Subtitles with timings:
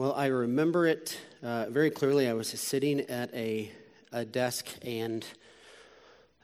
[0.00, 2.26] Well, I remember it uh, very clearly.
[2.26, 3.70] I was sitting at a,
[4.10, 5.22] a desk, and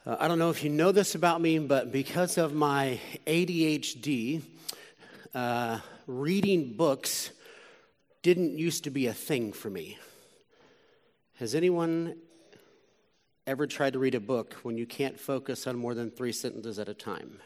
[0.05, 4.43] uh, I don't know if you know this about me, but because of my ADHD,
[5.33, 7.31] uh, reading books
[8.21, 9.97] didn't used to be a thing for me.
[11.39, 12.15] Has anyone
[13.47, 16.77] ever tried to read a book when you can't focus on more than three sentences
[16.77, 17.39] at a time?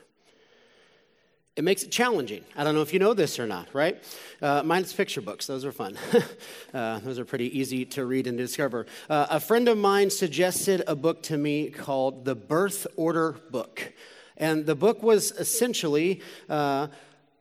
[1.58, 2.44] It makes it challenging.
[2.56, 4.02] I don't know if you know this or not, right?
[4.42, 5.48] Uh, mine's picture books.
[5.48, 5.98] Those are fun.
[6.74, 8.86] uh, those are pretty easy to read and discover.
[9.10, 13.92] Uh, a friend of mine suggested a book to me called The Birth Order Book.
[14.38, 16.88] And the book was essentially uh,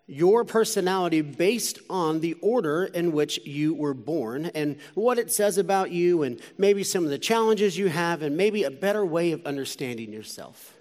[0.08, 5.56] your personality based on the order in which you were born and what it says
[5.56, 9.30] about you, and maybe some of the challenges you have, and maybe a better way
[9.30, 10.74] of understanding yourself.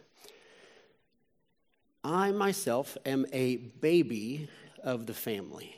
[2.04, 4.50] I myself am a baby
[4.84, 5.76] of the family.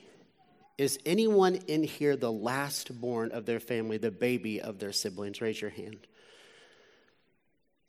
[0.77, 5.41] Is anyone in here the last born of their family, the baby of their siblings?
[5.41, 6.07] Raise your hand.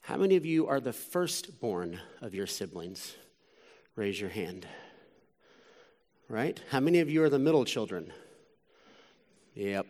[0.00, 3.14] How many of you are the firstborn of your siblings?
[3.96, 4.66] Raise your hand.
[6.28, 6.60] Right?
[6.70, 8.12] How many of you are the middle children?
[9.54, 9.86] Yep.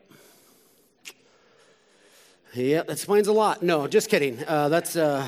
[2.55, 3.63] Yep, that explains a lot.
[3.63, 4.45] No, just kidding.
[4.47, 4.97] Uh, that's.
[4.97, 5.27] Uh,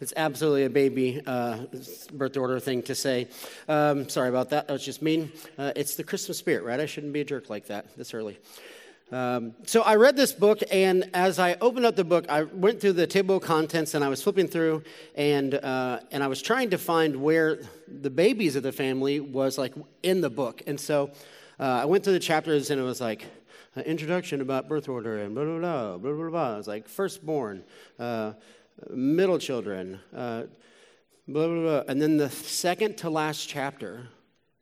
[0.00, 1.64] it's absolutely a baby uh,
[2.12, 3.28] birth order thing to say.
[3.68, 4.68] Um, sorry about that.
[4.68, 5.32] That was just mean.
[5.56, 6.78] Uh, it's the Christmas spirit, right?
[6.78, 8.38] I shouldn't be a jerk like that this early.
[9.10, 12.80] Um, so I read this book, and as I opened up the book, I went
[12.80, 14.82] through the table of contents, and I was flipping through,
[15.14, 19.56] and uh, and I was trying to find where the babies of the family was
[19.56, 21.10] like in the book, and so
[21.58, 23.24] uh, I went through the chapters, and it was like
[23.86, 26.54] introduction about birth order and blah blah blah blah blah blah.
[26.54, 27.64] It was like firstborn,
[27.98, 28.34] uh,
[28.90, 30.44] middle children, uh,
[31.26, 31.82] blah, blah, blah.
[31.88, 34.08] And then the second to last chapter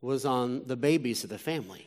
[0.00, 1.86] was on the babies of the family.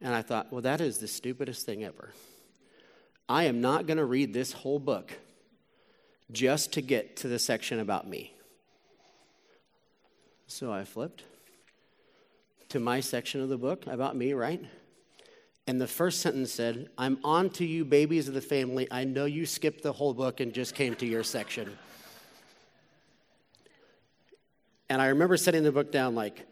[0.00, 2.12] And I thought, well, that is the stupidest thing ever.
[3.28, 5.12] I am not going to read this whole book
[6.32, 8.34] just to get to the section about me.
[10.46, 11.22] So I flipped
[12.70, 14.64] to my section of the book about me, right?
[15.66, 18.88] And the first sentence said, I'm on to you, babies of the family.
[18.90, 21.76] I know you skipped the whole book and just came to your section.
[24.88, 26.46] And I remember setting the book down like,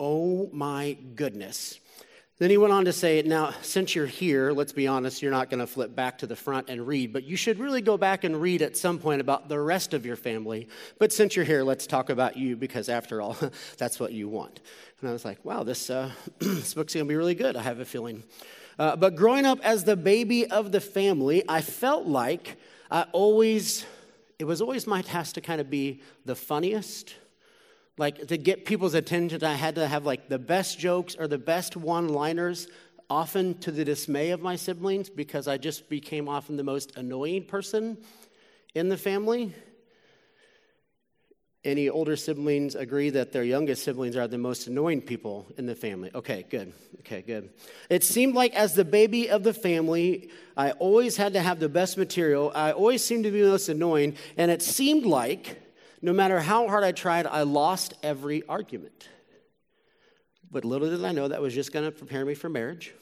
[0.00, 1.78] oh my goodness.
[2.38, 5.50] Then he went on to say, Now, since you're here, let's be honest, you're not
[5.50, 8.24] going to flip back to the front and read, but you should really go back
[8.24, 10.68] and read at some point about the rest of your family.
[10.98, 13.36] But since you're here, let's talk about you because, after all,
[13.78, 14.60] that's what you want.
[15.00, 17.62] And I was like, Wow, this, uh, this book's going to be really good, I
[17.62, 18.24] have a feeling.
[18.80, 22.56] Uh, but growing up as the baby of the family, I felt like
[22.90, 23.86] I always,
[24.40, 27.14] it was always my task to kind of be the funniest.
[27.96, 31.38] Like to get people's attention, I had to have like the best jokes or the
[31.38, 32.68] best one liners,
[33.08, 37.44] often to the dismay of my siblings because I just became often the most annoying
[37.44, 37.98] person
[38.74, 39.54] in the family.
[41.64, 45.74] Any older siblings agree that their youngest siblings are the most annoying people in the
[45.74, 46.10] family?
[46.14, 46.74] Okay, good.
[47.00, 47.50] Okay, good.
[47.88, 51.70] It seemed like as the baby of the family, I always had to have the
[51.70, 52.52] best material.
[52.54, 54.16] I always seemed to be the most annoying.
[54.36, 55.63] And it seemed like
[56.04, 59.08] no matter how hard I tried, I lost every argument.
[60.50, 62.92] But little did I know that was just going to prepare me for marriage.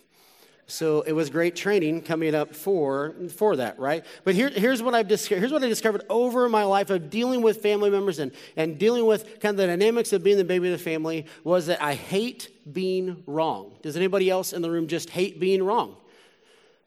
[0.68, 4.06] So it was great training coming up for, for that, right?
[4.22, 7.60] But here, here's, what I've here's what I discovered over my life of dealing with
[7.60, 10.78] family members and, and dealing with kind of the dynamics of being the baby of
[10.78, 13.72] the family was that I hate being wrong.
[13.82, 15.96] Does anybody else in the room just hate being wrong?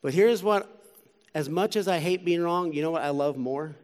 [0.02, 0.82] But here's what,
[1.34, 3.76] as much as I hate being wrong, you know what I love more?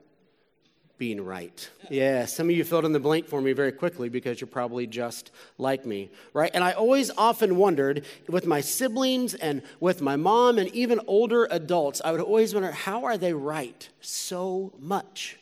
[1.01, 1.67] Being right.
[1.89, 4.85] Yeah, some of you filled in the blank for me very quickly because you're probably
[4.85, 6.51] just like me, right?
[6.53, 11.47] And I always often wondered with my siblings and with my mom and even older
[11.49, 15.39] adults, I would always wonder how are they right so much?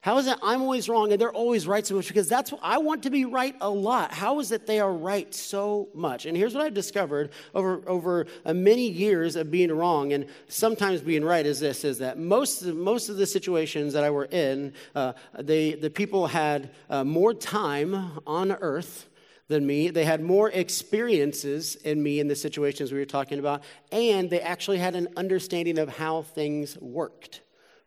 [0.00, 2.06] How is it I'm always wrong and they're always right so much?
[2.06, 4.12] Because that's what I want to be right a lot.
[4.12, 6.24] How is it they are right so much?
[6.24, 11.00] And here's what I've discovered over, over uh, many years of being wrong and sometimes
[11.00, 14.72] being right is this is that most, most of the situations that I were in,
[14.94, 19.08] uh, they, the people had uh, more time on earth
[19.48, 19.90] than me.
[19.90, 24.40] They had more experiences in me in the situations we were talking about, and they
[24.40, 27.40] actually had an understanding of how things worked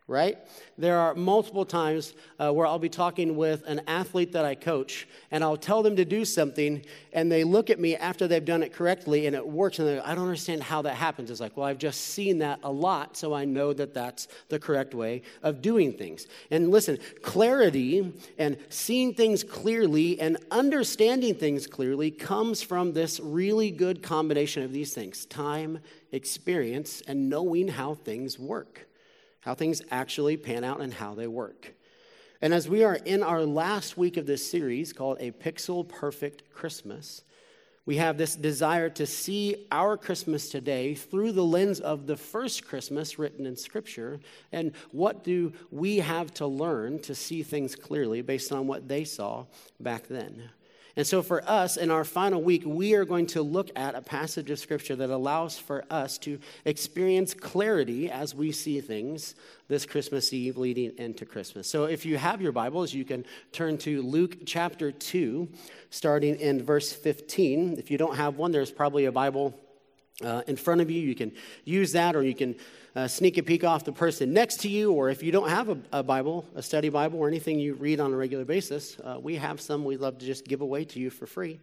[0.08, 0.36] right?
[0.76, 5.06] There are multiple times uh, where I'll be talking with an athlete that I coach,
[5.30, 8.62] and I'll tell them to do something, and they look at me after they've done
[8.62, 11.30] it correctly, and it works, and I don't understand how that happens.
[11.30, 14.58] It's like, well, I've just seen that a lot, so I know that that's the
[14.58, 16.26] correct way of doing things.
[16.50, 23.70] And listen, clarity and seeing things clearly and understanding things clearly comes from this really
[23.70, 25.78] good combination of these things time,
[26.10, 28.88] experience, and knowing how things work
[29.42, 31.74] how things actually pan out and how they work.
[32.40, 36.52] And as we are in our last week of this series called A Pixel Perfect
[36.52, 37.22] Christmas,
[37.84, 42.64] we have this desire to see our Christmas today through the lens of the first
[42.64, 44.20] Christmas written in Scripture.
[44.52, 49.02] And what do we have to learn to see things clearly based on what they
[49.02, 49.46] saw
[49.80, 50.50] back then?
[50.94, 54.02] And so, for us, in our final week, we are going to look at a
[54.02, 59.34] passage of Scripture that allows for us to experience clarity as we see things
[59.68, 61.66] this Christmas Eve leading into Christmas.
[61.66, 65.48] So, if you have your Bibles, you can turn to Luke chapter 2,
[65.88, 67.78] starting in verse 15.
[67.78, 69.58] If you don't have one, there's probably a Bible
[70.24, 71.00] uh, in front of you.
[71.00, 71.32] You can
[71.64, 72.56] use that, or you can
[72.94, 75.68] uh, sneak a peek off the person next to you, or if you don't have
[75.68, 79.18] a, a Bible, a study Bible, or anything you read on a regular basis, uh,
[79.20, 81.60] we have some we'd love to just give away to you for free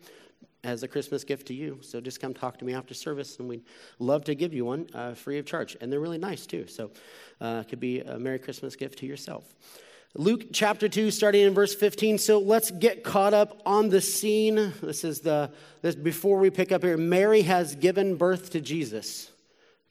[0.64, 1.80] as a Christmas gift to you.
[1.82, 3.64] So just come talk to me after service, and we'd
[4.00, 5.78] love to give you one uh, free of charge.
[5.80, 6.68] And they're really nice too.
[6.68, 6.92] So
[7.40, 9.54] uh, it could be a Merry Christmas gift to yourself.
[10.16, 12.18] Luke chapter 2, starting in verse 15.
[12.18, 14.74] So let's get caught up on the scene.
[14.82, 15.52] This is the,
[15.84, 19.32] this, before we pick up here, Mary has given birth to Jesus.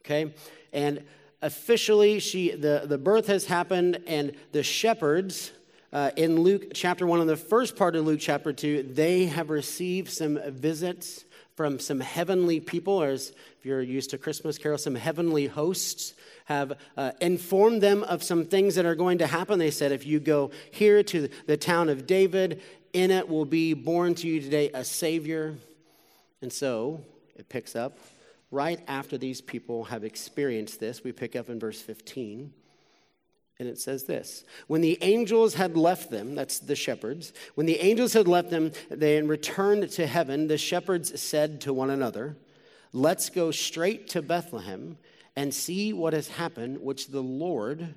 [0.03, 0.33] Okay?
[0.73, 1.05] And
[1.41, 5.53] officially, she, the, the birth has happened, and the shepherds
[5.93, 9.49] uh, in Luke chapter 1, in the first part of Luke chapter 2, they have
[9.49, 11.23] received some visits
[11.59, 16.13] from some heavenly people, or as if you're used to Christmas carols, some heavenly hosts
[16.45, 19.59] have uh, informed them of some things that are going to happen.
[19.59, 22.61] They said, if you go here to the town of David,
[22.93, 25.53] in it will be born to you today a Savior.
[26.41, 27.01] And so
[27.35, 27.97] it picks up
[28.51, 32.53] right after these people have experienced this, we pick up in verse 15.
[33.59, 37.79] And it says this When the angels had left them, that's the shepherds, when the
[37.79, 42.37] angels had left them, they returned to heaven, the shepherds said to one another,
[42.93, 44.97] Let's go straight to Bethlehem
[45.35, 47.95] and see what has happened, which the Lord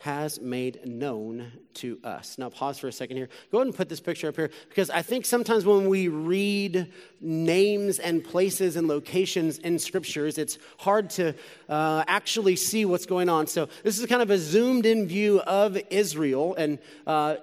[0.00, 2.38] has made known to us.
[2.38, 3.28] Now, pause for a second here.
[3.52, 6.90] Go ahead and put this picture up here because I think sometimes when we read
[7.20, 11.34] names and places and locations in scriptures, it's hard to
[11.68, 13.46] uh, actually see what's going on.
[13.46, 16.54] So, this is kind of a zoomed in view of Israel.
[16.54, 17.36] And uh,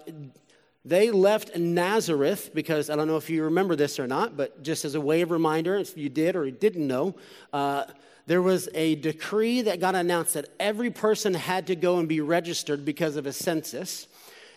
[0.84, 4.84] they left Nazareth because I don't know if you remember this or not, but just
[4.84, 7.16] as a way of reminder, if you did or didn't know,
[7.54, 7.84] uh,
[8.28, 12.22] there was a decree that got announced that every person had to go and be
[12.22, 14.08] registered because of a census.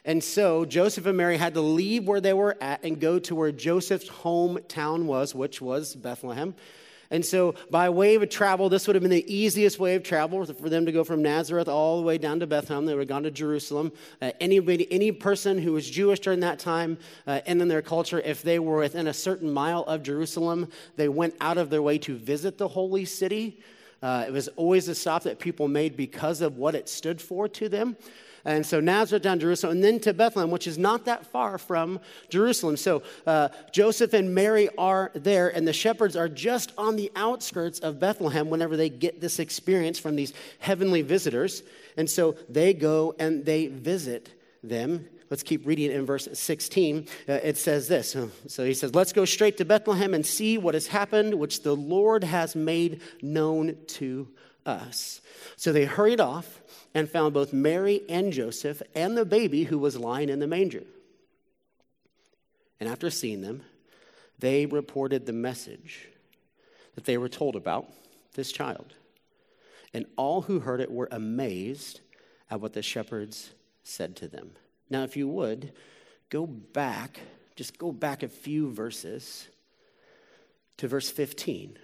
[0.05, 3.34] And so Joseph and Mary had to leave where they were at and go to
[3.34, 6.55] where Joseph's hometown was, which was Bethlehem.
[7.12, 10.45] And so, by way of travel, this would have been the easiest way of travel
[10.47, 12.87] for them to go from Nazareth all the way down to Bethlehem.
[12.87, 13.91] They would have gone to Jerusalem.
[14.23, 18.21] Uh, anybody, any person who was Jewish during that time uh, and in their culture,
[18.21, 21.99] if they were within a certain mile of Jerusalem, they went out of their way
[21.99, 23.61] to visit the holy city.
[24.03, 27.49] Uh, it was always a stop that people made because of what it stood for
[27.49, 27.97] to them.
[28.45, 32.01] And so Nazareth down Jerusalem, and then to Bethlehem, which is not that far from
[32.29, 32.77] Jerusalem.
[32.77, 37.81] So uh, Joseph and Mary are there, and the shepherds are just on the outskirts
[37.81, 41.63] of Bethlehem whenever they get this experience from these heavenly visitors.
[41.97, 44.33] And so they go and they visit
[44.63, 45.07] them.
[45.29, 47.07] Let's keep reading in verse 16.
[47.29, 48.17] Uh, it says this.
[48.49, 51.77] So he says, Let's go straight to Bethlehem and see what has happened, which the
[51.77, 54.29] Lord has made known to
[54.67, 55.20] us.
[55.56, 56.59] So they hurried off
[56.94, 60.82] and found both Mary and Joseph and the baby who was lying in the manger.
[62.79, 63.63] And after seeing them,
[64.39, 66.09] they reported the message
[66.94, 67.91] that they were told about
[68.35, 68.94] this child.
[69.93, 72.01] And all who heard it were amazed
[72.51, 73.51] at what the shepherds
[73.82, 74.53] said to them.
[74.89, 75.73] Now, if you would,
[76.31, 77.20] go back,
[77.55, 79.49] just go back a few verses
[80.79, 81.77] to verse 15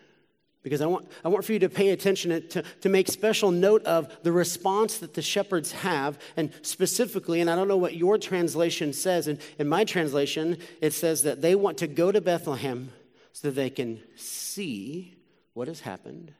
[0.66, 3.84] because I want, I want for you to pay attention to, to make special note
[3.84, 8.18] of the response that the shepherds have, and specifically, and I don't know what your
[8.18, 12.90] translation says, and in my translation, it says that they want to go to Bethlehem
[13.30, 15.16] so that they can see
[15.54, 16.32] what has happened.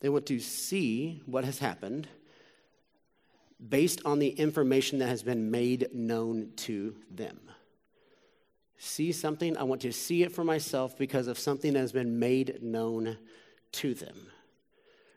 [0.00, 2.06] They want to see what has happened
[3.66, 7.40] based on the information that has been made known to them
[8.78, 12.18] see something, I want to see it for myself because of something that has been
[12.18, 13.16] made known
[13.72, 14.28] to them.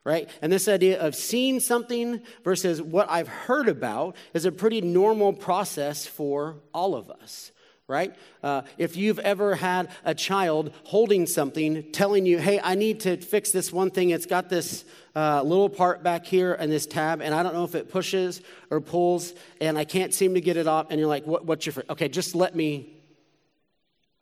[0.07, 0.29] right?
[0.41, 5.33] And this idea of seeing something versus what I've heard about is a pretty normal
[5.33, 7.51] process for all of us,
[7.89, 8.15] right?
[8.41, 13.17] Uh, if you've ever had a child holding something, telling you, hey, I need to
[13.17, 17.19] fix this one thing, it's got this uh, little part back here and this tab,
[17.19, 20.55] and I don't know if it pushes or pulls, and I can't seem to get
[20.55, 21.81] it off, and you're like, what, what's your, fr-?
[21.89, 22.93] okay, just let me,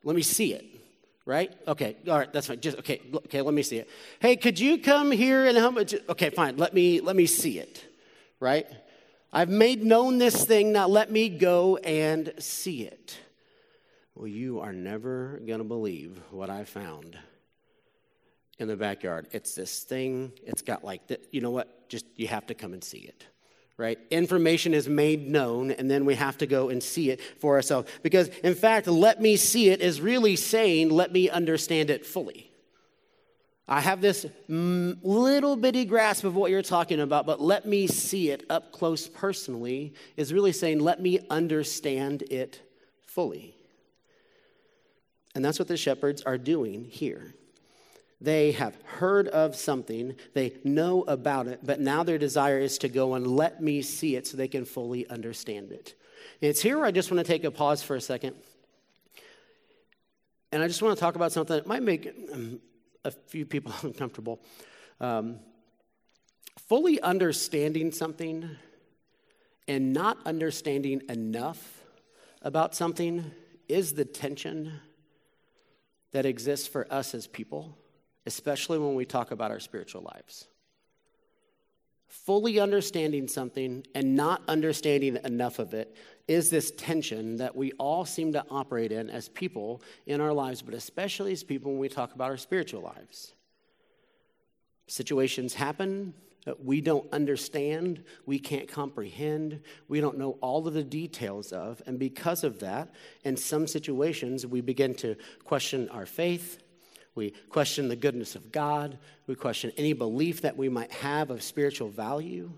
[0.06, 0.66] let me see it
[1.26, 1.52] right?
[1.68, 2.62] Okay, all right, that's fine.
[2.62, 3.90] Just okay, okay, let me see it.
[4.20, 5.86] Hey, could you come here and help me?
[6.10, 6.58] Okay, fine.
[6.58, 7.84] Let me let me see it,
[8.40, 8.68] right?
[9.34, 10.72] I've made known this thing.
[10.72, 13.18] Now let me go and see it.
[14.14, 17.18] Well, you are never going to believe what I found
[18.60, 19.28] in the backyard.
[19.34, 20.32] It's this thing.
[20.44, 21.90] It's got like the, you know what?
[21.90, 23.26] Just you have to come and see it
[23.78, 24.00] right?
[24.10, 27.92] Information is made known, and then we have to go and see it for ourselves.
[28.04, 32.52] Because, in fact, let me see it is really saying, let me understand it fully.
[33.68, 37.88] I have this mm, little bitty grasp of what you're talking about, but let me
[37.88, 42.62] see it up close personally is really saying, let me understand it
[43.08, 43.58] fully.
[45.34, 47.34] And that's what the shepherds are doing here.
[48.26, 52.90] They have heard of something, they know about it, but now their desire is to
[52.90, 55.94] go and let me see it so they can fully understand it.
[56.42, 58.36] And it's here where I just want to take a pause for a second.
[60.52, 62.60] And I just want to talk about something that might make um,
[63.04, 64.42] a few people uncomfortable.
[65.00, 65.38] Um,
[66.68, 68.50] fully understanding something
[69.68, 71.84] and not understanding enough
[72.42, 73.30] about something
[73.68, 74.80] is the tension
[76.12, 77.78] that exists for us as people
[78.26, 80.48] especially when we talk about our spiritual lives.
[82.08, 85.96] Fully understanding something and not understanding enough of it
[86.28, 90.62] is this tension that we all seem to operate in as people in our lives,
[90.62, 93.34] but especially as people when we talk about our spiritual lives.
[94.88, 96.14] Situations happen
[96.46, 101.82] that we don't understand, we can't comprehend, we don't know all of the details of,
[101.88, 106.60] and because of that, in some situations, we begin to question our faith,
[107.16, 108.98] we question the goodness of God.
[109.26, 112.52] We question any belief that we might have of spiritual value.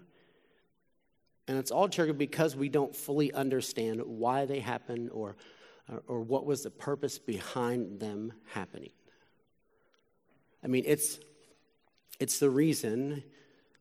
[1.47, 5.35] And it's all triggered because we don't fully understand why they happen or,
[6.07, 8.89] or what was the purpose behind them happening.
[10.63, 11.19] I mean, it's,
[12.19, 13.23] it's the reason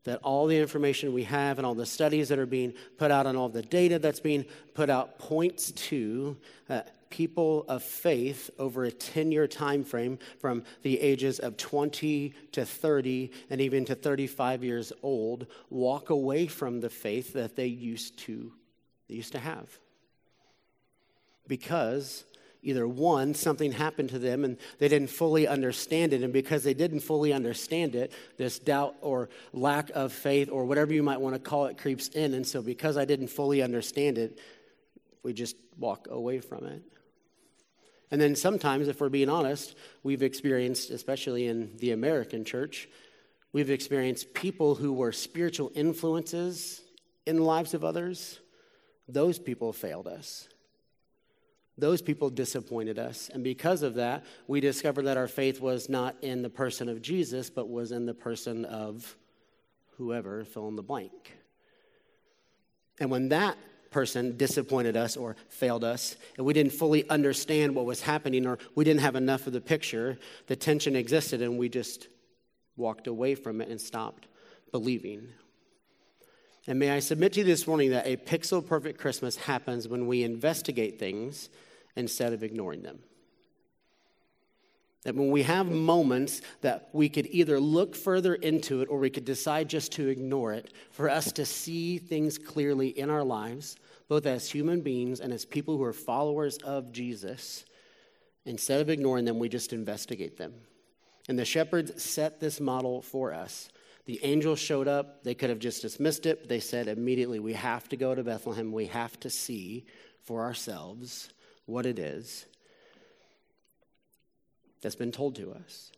[0.03, 3.25] that all the information we have and all the studies that are being put out
[3.25, 6.37] and all the data that's being put out points to
[6.69, 12.33] uh, people of faith over a 10 year time frame from the ages of 20
[12.51, 17.67] to 30 and even to 35 years old walk away from the faith that they
[17.67, 18.51] used to,
[19.07, 19.69] they used to have.
[21.47, 22.25] Because
[22.61, 26.21] either one, something happened to them and they didn't fully understand it.
[26.21, 30.93] And because they didn't fully understand it, this doubt or lack of faith or whatever
[30.93, 32.33] you might want to call it creeps in.
[32.33, 34.39] And so, because I didn't fully understand it,
[35.23, 36.81] we just walk away from it.
[38.09, 42.87] And then sometimes, if we're being honest, we've experienced, especially in the American church,
[43.51, 46.81] we've experienced people who were spiritual influences
[47.25, 48.39] in the lives of others.
[49.09, 50.47] Those people failed us.
[51.77, 53.29] Those people disappointed us.
[53.31, 57.01] And because of that, we discovered that our faith was not in the person of
[57.01, 59.15] Jesus, but was in the person of
[59.97, 61.37] whoever, fill in the blank.
[62.99, 63.57] And when that
[63.91, 68.57] person disappointed us or failed us, and we didn't fully understand what was happening, or
[68.75, 70.17] we didn't have enough of the picture,
[70.47, 72.07] the tension existed, and we just
[72.75, 74.27] walked away from it and stopped
[74.71, 75.27] believing.
[76.67, 80.05] And may I submit to you this morning that a pixel perfect Christmas happens when
[80.05, 81.49] we investigate things
[81.95, 82.99] instead of ignoring them.
[85.07, 89.09] That when we have moments that we could either look further into it or we
[89.09, 93.77] could decide just to ignore it, for us to see things clearly in our lives,
[94.09, 97.63] both as human beings and as people who are followers of Jesus,
[98.43, 100.53] instead of ignoring them, we just investigate them.
[101.29, 103.69] And the shepherds set this model for us.
[104.07, 105.23] The angels showed up.
[105.23, 106.49] They could have just dismissed it.
[106.49, 108.73] They said immediately, We have to go to Bethlehem.
[108.73, 109.85] We have to see
[110.25, 111.29] for ourselves
[111.65, 112.45] what it is
[114.87, 115.91] that's been told to us.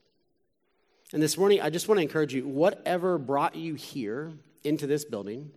[1.13, 4.31] And this morning, I just want to encourage you whatever brought you here
[4.63, 5.51] into this building,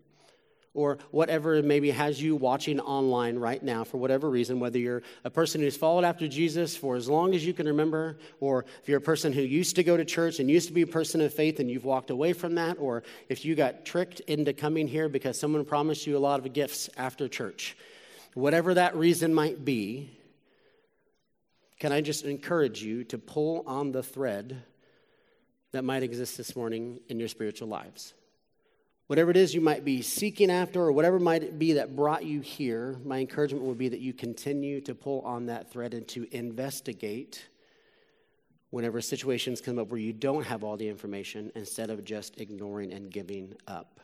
[0.75, 5.31] or whatever maybe has you watching online right now for whatever reason, whether you're a
[5.31, 8.99] person who's followed after Jesus for as long as you can remember, or if you're
[8.99, 11.33] a person who used to go to church and used to be a person of
[11.33, 15.09] faith and you've walked away from that, or if you got tricked into coming here
[15.09, 17.79] because someone promised you a lot of gifts after church,
[18.35, 20.11] whatever that reason might be,
[21.83, 24.63] can I just encourage you to pull on the thread
[25.73, 28.15] that might exist this morning in your spiritual lives.
[29.09, 32.41] Whatever it is you might be seeking after, or whatever might be that brought you
[32.41, 36.25] here, my encouragement would be that you continue to pull on that thread and to
[36.31, 37.49] investigate
[38.71, 42.93] whenever situations come up where you don't have all the information instead of just ignoring
[42.93, 43.99] and giving up.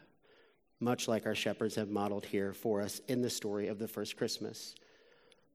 [0.80, 4.16] Much like our shepherds have modeled here for us in the story of the first
[4.16, 4.75] Christmas.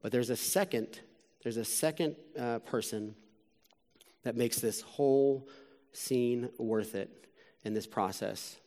[0.02, 1.02] But there's a second,
[1.44, 3.16] there's a second uh, person
[4.24, 5.48] that makes this whole
[5.92, 7.28] scene worth it
[7.64, 8.58] in this process.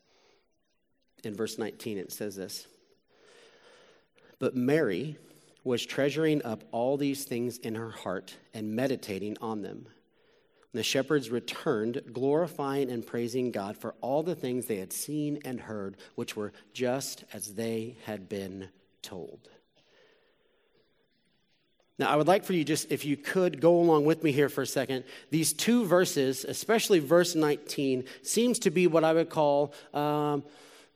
[1.24, 2.66] In verse 19, it says this
[4.38, 5.16] But Mary
[5.64, 9.88] was treasuring up all these things in her heart and meditating on them.
[10.72, 15.58] the shepherds returned, glorifying and praising God for all the things they had seen and
[15.58, 18.68] heard, which were just as they had been
[19.00, 19.48] told.
[21.98, 24.50] Now, I would like for you just, if you could, go along with me here
[24.50, 25.04] for a second.
[25.30, 30.44] These two verses, especially verse 19, seems to be what I would call, um,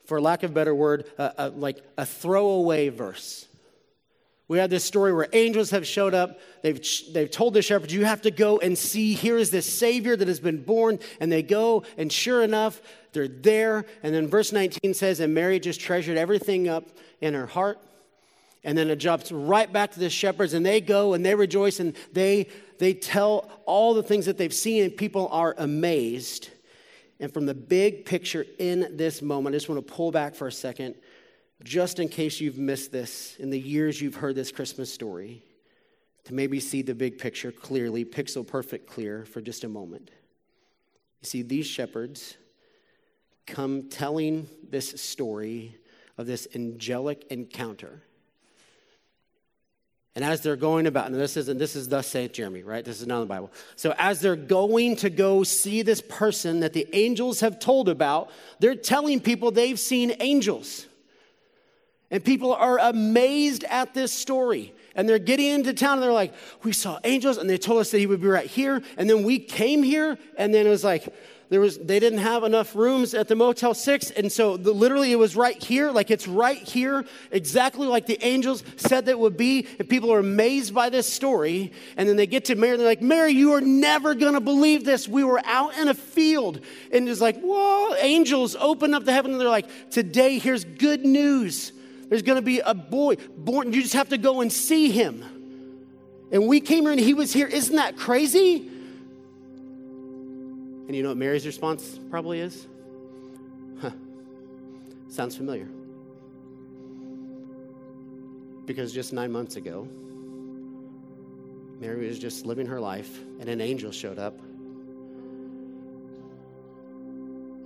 [0.05, 1.07] for lack of a better word,
[1.55, 3.47] like a throwaway verse.
[4.51, 6.41] We have this story where angels have showed up.
[6.63, 9.15] They've, they've told the shepherds, You have to go and see.
[9.15, 10.99] Here is this Savior that has been born.
[11.21, 13.87] And they go, and sure enough, they're there.
[14.03, 16.85] And then verse 19 says, And Mary just treasured everything up
[17.21, 17.79] in her heart.
[18.63, 21.81] And then it jumps right back to the shepherds, and they go and they rejoice
[21.81, 22.49] and they,
[22.79, 26.51] they tell all the things that they've seen, and people are amazed.
[27.21, 30.47] And from the big picture in this moment, I just want to pull back for
[30.47, 30.95] a second,
[31.63, 35.43] just in case you've missed this in the years you've heard this Christmas story,
[36.25, 40.11] to maybe see the big picture clearly, pixel perfect clear for just a moment.
[41.23, 42.37] You see, these shepherds
[43.47, 45.77] come telling this story
[46.19, 48.03] of this angelic encounter
[50.17, 52.85] and as they're going about, and this isn't, this is thus saith Jeremy, right?
[52.85, 53.53] This is not in the Bible.
[53.77, 58.31] So as they're going to go see this person that the angels have told about,
[58.59, 60.87] they're telling people they've seen angels.
[62.11, 64.75] And people are amazed at this story.
[64.97, 67.93] And they're getting into town and they're like, We saw angels, and they told us
[67.93, 68.83] that he would be right here.
[68.97, 71.15] And then we came here, and then it was like,
[71.51, 75.13] there was they didn't have enough rooms at the motel 6 and so the, literally
[75.13, 79.19] it was right here like it's right here exactly like the angels said that it
[79.19, 82.73] would be and people are amazed by this story and then they get to mary
[82.73, 85.09] and they're like mary you are never going to believe this.
[85.09, 86.61] We were out in a field
[86.93, 91.05] and it's like whoa angels open up the heaven and they're like today here's good
[91.05, 91.73] news.
[92.09, 95.25] There's going to be a boy born you just have to go and see him.
[96.33, 97.49] And we came here and he was here.
[97.49, 98.71] Isn't that crazy
[100.87, 102.67] and you know what Mary's response probably is?
[103.81, 103.91] Huh.
[105.09, 105.69] Sounds familiar.
[108.67, 109.89] Because just nine months ago,
[111.81, 114.39] Mary was just living her life, and an angel showed up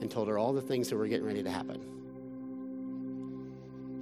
[0.01, 1.81] and told her all the things that were getting ready to happen.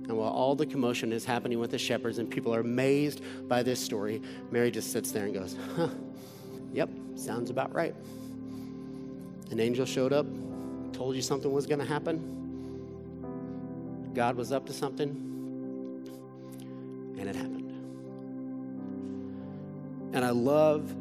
[0.08, 3.62] And while all the commotion is happening with the shepherds and people are amazed by
[3.62, 4.20] this story,
[4.50, 5.88] Mary just sits there and goes, huh,
[6.72, 7.94] yep, sounds about right.
[9.52, 10.26] An angel showed up,
[10.92, 12.40] told you something was going to happen.
[14.14, 15.10] God was up to something,
[17.18, 17.70] and it happened.
[20.14, 20.94] And I love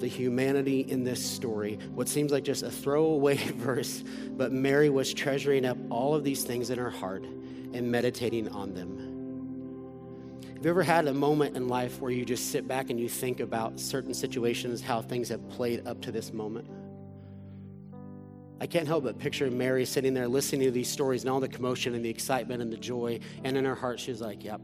[0.00, 1.78] the humanity in this story.
[1.94, 6.44] What seems like just a throwaway verse, but Mary was treasuring up all of these
[6.44, 9.04] things in her heart and meditating on them.
[10.54, 13.08] Have you ever had a moment in life where you just sit back and you
[13.08, 16.68] think about certain situations, how things have played up to this moment?
[18.60, 21.48] I can't help but picture Mary sitting there listening to these stories and all the
[21.48, 23.20] commotion and the excitement and the joy.
[23.44, 24.60] And in her heart, she's like, Yep.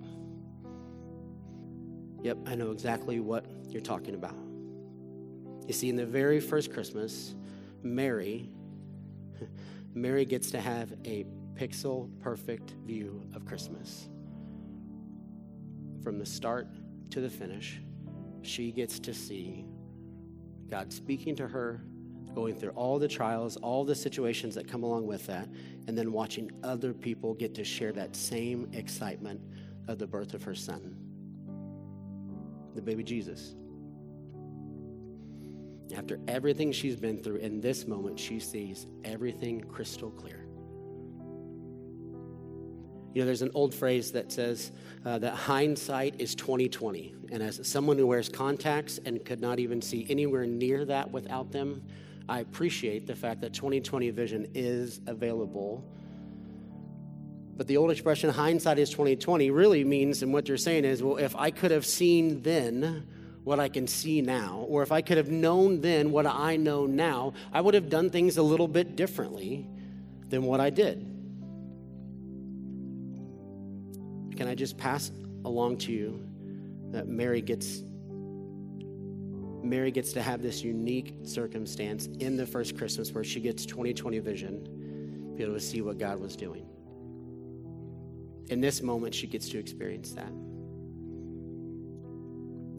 [2.23, 4.35] Yep, I know exactly what you're talking about.
[5.69, 7.35] You see, in the very first Christmas,
[7.83, 8.49] Mary,
[9.95, 14.09] Mary gets to have a pixel perfect view of Christmas.
[16.03, 16.69] From the start
[17.11, 17.81] to the finish,
[18.43, 19.67] she gets to see
[20.71, 21.85] God speaking to her
[22.35, 25.49] going through all the trials, all the situations that come along with that,
[25.87, 29.41] and then watching other people get to share that same excitement
[29.89, 30.97] of the birth of her son,
[32.75, 33.55] the baby Jesus.
[35.95, 40.45] After everything she's been through, in this moment, she sees everything crystal clear.
[43.15, 44.73] You know, there's an old phrase that says
[45.05, 47.15] uh, that hindsight is 2020.
[47.31, 51.53] And as someone who wears contacts and could not even see anywhere near that without
[51.53, 51.83] them,
[52.29, 55.85] I appreciate the fact that 2020 vision is available.
[57.57, 61.19] But the old expression, hindsight is 2020, really means, and what you're saying is, well,
[61.19, 63.07] if I could have seen then
[63.45, 66.87] what I can see now, or if I could have known then what I know
[66.87, 69.69] now, I would have done things a little bit differently
[70.31, 70.99] than what I did.
[74.37, 75.13] Can I just pass
[75.45, 76.27] along to you
[76.91, 77.83] that Mary gets
[79.65, 84.19] Mary gets to have this unique circumstance in the first Christmas where she gets 2020
[84.19, 86.67] vision, be able to see what God was doing.
[88.49, 90.31] In this moment, she gets to experience that.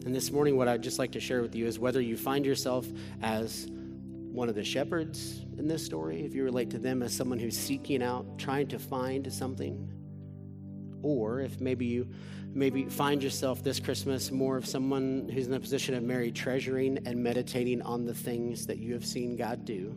[0.04, 2.46] And this morning, what I'd just like to share with you is whether you find
[2.46, 2.86] yourself
[3.20, 7.40] as one of the shepherds in this story, if you relate to them as someone
[7.40, 9.90] who's seeking out, trying to find something,
[11.02, 12.08] or if maybe you
[12.54, 16.98] maybe find yourself this Christmas more of someone who's in the position of Mary, treasuring
[17.06, 19.94] and meditating on the things that you have seen God do.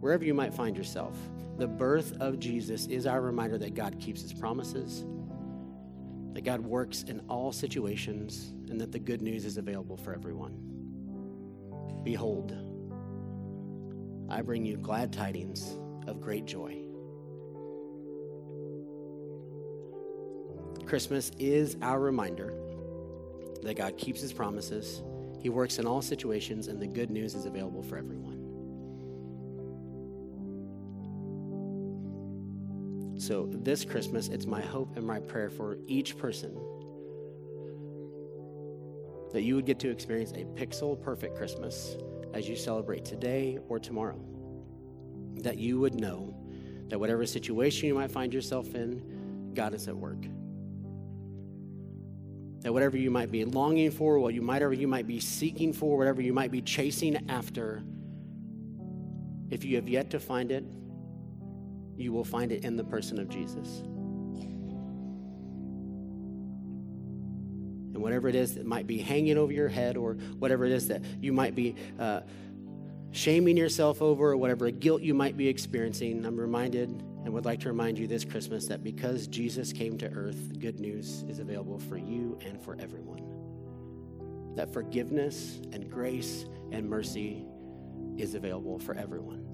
[0.00, 1.18] Wherever you might find yourself,
[1.58, 5.04] the birth of Jesus is our reminder that God keeps his promises
[6.32, 10.54] that God works in all situations, and that the good news is available for everyone.
[12.04, 12.56] Behold,
[14.28, 15.76] I bring you glad tidings
[16.06, 16.89] of great joy.
[20.90, 22.52] Christmas is our reminder
[23.62, 25.04] that God keeps his promises,
[25.40, 28.38] he works in all situations, and the good news is available for everyone.
[33.20, 36.58] So, this Christmas, it's my hope and my prayer for each person
[39.32, 41.96] that you would get to experience a pixel perfect Christmas
[42.34, 44.18] as you celebrate today or tomorrow.
[45.36, 46.34] That you would know
[46.88, 50.26] that whatever situation you might find yourself in, God is at work.
[52.60, 55.96] That whatever you might be longing for, what you might, you might be seeking for,
[55.96, 57.82] whatever you might be chasing after,
[59.50, 60.64] if you have yet to find it,
[61.96, 63.80] you will find it in the person of Jesus.
[67.92, 70.88] And whatever it is that might be hanging over your head, or whatever it is
[70.88, 72.20] that you might be uh,
[73.10, 77.60] shaming yourself over, or whatever guilt you might be experiencing, I'm reminded and would like
[77.60, 81.78] to remind you this Christmas that because Jesus came to earth, good news is available
[81.78, 83.24] for you and for everyone.
[84.56, 87.44] That forgiveness and grace and mercy
[88.16, 89.50] is available for everyone.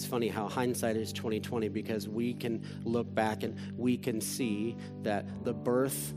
[0.00, 4.74] it's funny how hindsight is 2020 because we can look back and we can see
[5.02, 6.14] that the birth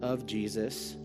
[0.00, 0.96] of Jesus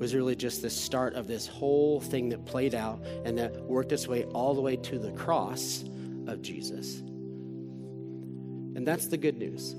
[0.00, 3.92] was really just the start of this whole thing that played out and that worked
[3.92, 5.84] its way all the way to the cross
[6.26, 7.00] of Jesus.
[8.74, 9.76] And that's the good news.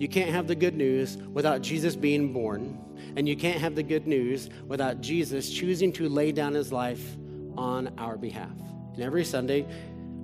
[0.00, 2.76] You can't have the good news without Jesus being born,
[3.16, 7.16] and you can't have the good news without Jesus choosing to lay down his life
[7.56, 8.50] on our behalf.
[8.94, 9.64] And every Sunday,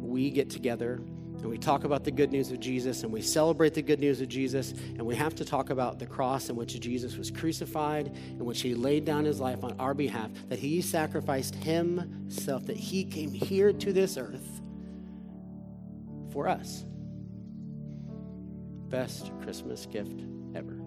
[0.00, 1.00] we get together
[1.46, 4.20] and we talk about the good news of Jesus and we celebrate the good news
[4.20, 4.72] of Jesus.
[4.72, 8.62] And we have to talk about the cross in which Jesus was crucified, in which
[8.62, 13.30] he laid down his life on our behalf, that he sacrificed himself, that he came
[13.30, 14.60] here to this earth
[16.32, 16.84] for us.
[18.88, 20.22] Best Christmas gift
[20.56, 20.80] ever.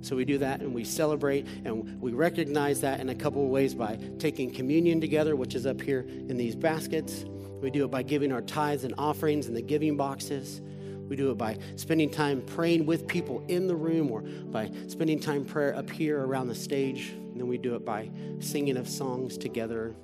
[0.00, 3.50] So we do that and we celebrate and we recognize that in a couple of
[3.50, 7.26] ways by taking communion together, which is up here in these baskets.
[7.60, 10.60] We do it by giving our tithes and offerings in the giving boxes.
[11.08, 15.20] We do it by spending time praying with people in the room or by spending
[15.20, 17.10] time prayer up here around the stage.
[17.10, 19.94] And then we do it by singing of songs together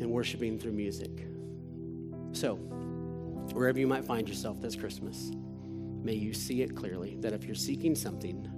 [0.00, 1.26] and worshiping through music.
[2.32, 2.56] So,
[3.52, 5.32] wherever you might find yourself this Christmas,
[6.02, 8.48] may you see it clearly that if you're seeking something,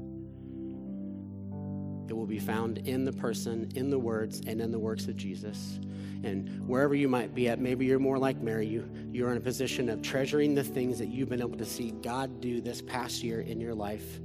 [2.09, 5.17] it will be found in the person, in the words, and in the works of
[5.17, 5.79] Jesus.
[6.25, 8.67] And wherever you might be at, maybe you're more like Mary.
[8.67, 11.91] You, you're in a position of treasuring the things that you've been able to see
[11.91, 14.21] God do this past year in your life.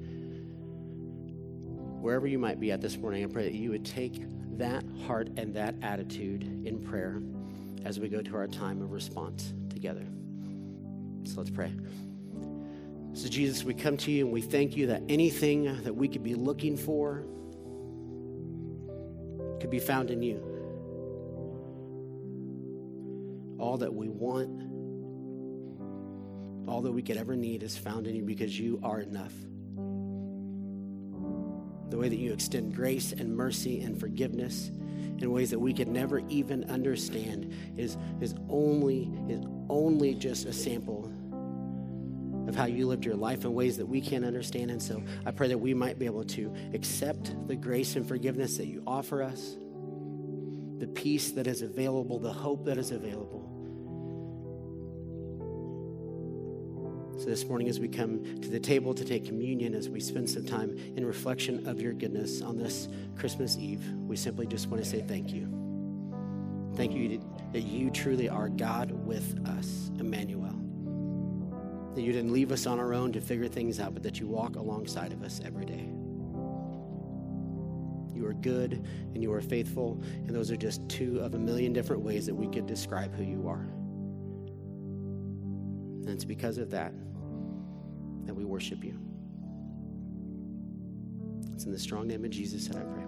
[2.02, 4.22] Wherever you might be at this morning, I pray that you would take
[4.58, 7.22] that heart and that attitude in prayer
[7.86, 10.06] as we go to our time of response together.
[11.26, 11.72] So let's pray.
[13.14, 16.24] So, Jesus, we come to you and we thank you that anything that we could
[16.24, 17.24] be looking for,
[19.60, 20.38] could be found in you.
[23.60, 24.62] All that we want,
[26.70, 29.34] all that we could ever need is found in you because you are enough.
[31.90, 34.72] The way that you extend grace and mercy and forgiveness
[35.20, 40.54] in ways that we could never even understand is, is, only, is only just a
[40.54, 41.12] sample
[42.48, 44.72] of how you lived your life in ways that we can't understand.
[44.72, 48.58] And so I pray that we might be able to accept the grace and forgiveness
[48.58, 49.58] that you offer us,
[50.78, 53.54] the peace that is available, the hope that is available.
[57.18, 60.30] So this morning, as we come to the table to take communion, as we spend
[60.30, 64.84] some time in reflection of your goodness on this Christmas Eve, we simply just want
[64.84, 65.52] to say thank you.
[66.76, 67.20] Thank you
[67.54, 70.57] that you truly are God with us, Emmanuel.
[71.98, 74.28] That you didn't leave us on our own to figure things out, but that you
[74.28, 75.90] walk alongside of us every day.
[78.16, 81.74] You are good and you are faithful, and those are just two of a million
[81.74, 83.68] different ways that we could describe who you are.
[86.06, 86.94] And it's because of that
[88.26, 89.00] that we worship you.
[91.56, 93.08] It's in the strong name of Jesus that I pray.